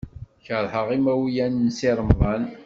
[0.45, 2.43] Keṛheɣ imawlan n Si Remḍan.